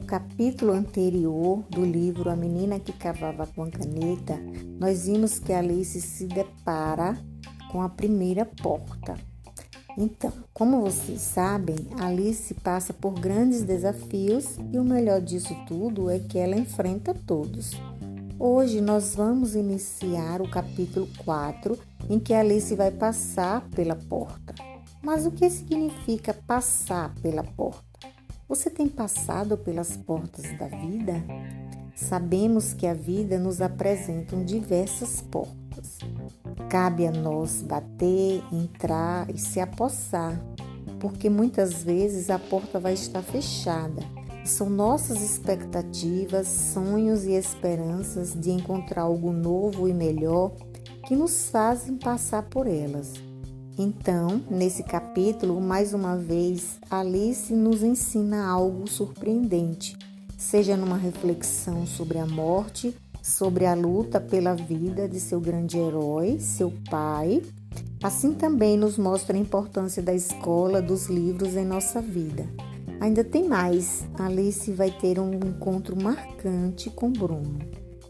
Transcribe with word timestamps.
capítulo 0.00 0.72
anterior 0.72 1.62
do 1.70 1.84
livro 1.84 2.30
A 2.30 2.34
Menina 2.36 2.80
que 2.80 2.92
Cavava 2.92 3.46
com 3.46 3.62
a 3.62 3.70
Caneta, 3.70 4.38
nós 4.78 5.06
vimos 5.06 5.38
que 5.38 5.52
Alice 5.52 6.00
se 6.00 6.26
depara 6.26 7.16
com 7.70 7.82
a 7.82 7.88
primeira 7.88 8.44
porta. 8.44 9.14
Então, 9.96 10.32
como 10.52 10.82
vocês 10.82 11.20
sabem, 11.20 11.76
Alice 11.98 12.52
passa 12.54 12.92
por 12.92 13.12
grandes 13.12 13.62
desafios 13.62 14.58
e 14.72 14.78
o 14.78 14.84
melhor 14.84 15.20
disso 15.20 15.54
tudo 15.66 16.10
é 16.10 16.18
que 16.18 16.38
ela 16.38 16.56
enfrenta 16.56 17.14
todos. 17.14 17.72
Hoje 18.38 18.80
nós 18.80 19.14
vamos 19.14 19.54
iniciar 19.54 20.42
o 20.42 20.50
capítulo 20.50 21.08
4, 21.24 21.78
em 22.10 22.18
que 22.18 22.34
Alice 22.34 22.74
vai 22.74 22.90
passar 22.90 23.66
pela 23.70 23.96
porta. 23.96 24.54
Mas 25.02 25.24
o 25.24 25.30
que 25.30 25.48
significa 25.48 26.34
passar 26.34 27.14
pela 27.22 27.42
porta? 27.42 27.95
Você 28.48 28.70
tem 28.70 28.86
passado 28.86 29.58
pelas 29.58 29.96
portas 29.96 30.44
da 30.56 30.68
vida? 30.68 31.20
Sabemos 31.96 32.72
que 32.72 32.86
a 32.86 32.94
vida 32.94 33.40
nos 33.40 33.60
apresenta 33.60 34.36
diversas 34.36 35.20
portas. 35.20 35.98
Cabe 36.70 37.08
a 37.08 37.10
nós 37.10 37.60
bater, 37.62 38.40
entrar 38.52 39.28
e 39.34 39.36
se 39.36 39.58
apossar, 39.58 40.40
porque 41.00 41.28
muitas 41.28 41.82
vezes 41.82 42.30
a 42.30 42.38
porta 42.38 42.78
vai 42.78 42.92
estar 42.92 43.22
fechada. 43.22 44.00
São 44.44 44.70
nossas 44.70 45.20
expectativas, 45.20 46.46
sonhos 46.46 47.24
e 47.24 47.32
esperanças 47.32 48.32
de 48.32 48.52
encontrar 48.52 49.02
algo 49.02 49.32
novo 49.32 49.88
e 49.88 49.92
melhor 49.92 50.52
que 51.04 51.16
nos 51.16 51.50
fazem 51.50 51.96
passar 51.96 52.44
por 52.44 52.68
elas. 52.68 53.12
Então, 53.78 54.40
nesse 54.50 54.82
capítulo, 54.82 55.60
mais 55.60 55.92
uma 55.92 56.16
vez, 56.16 56.78
Alice 56.90 57.52
nos 57.52 57.82
ensina 57.82 58.46
algo 58.46 58.88
surpreendente, 58.88 59.94
seja 60.38 60.78
numa 60.78 60.96
reflexão 60.96 61.86
sobre 61.86 62.18
a 62.18 62.24
morte, 62.26 62.96
sobre 63.22 63.66
a 63.66 63.74
luta 63.74 64.18
pela 64.18 64.54
vida 64.54 65.06
de 65.06 65.20
seu 65.20 65.38
grande 65.38 65.76
herói, 65.76 66.38
seu 66.40 66.72
pai. 66.88 67.42
Assim 68.02 68.32
também 68.32 68.78
nos 68.78 68.96
mostra 68.96 69.36
a 69.36 69.40
importância 69.40 70.02
da 70.02 70.14
escola, 70.14 70.80
dos 70.80 71.08
livros 71.08 71.54
em 71.54 71.66
nossa 71.66 72.00
vida. 72.00 72.48
Ainda 72.98 73.22
tem 73.22 73.46
mais. 73.46 74.06
Alice 74.18 74.72
vai 74.72 74.90
ter 74.90 75.20
um 75.20 75.34
encontro 75.34 76.00
marcante 76.02 76.88
com 76.88 77.12
Bruno. 77.12 77.58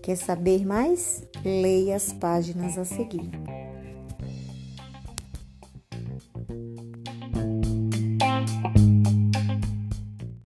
Quer 0.01 0.17
saber 0.17 0.65
mais? 0.65 1.25
Leia 1.45 1.97
as 1.97 2.12
páginas 2.12 2.79
a 2.79 2.85
seguir. 2.85 3.56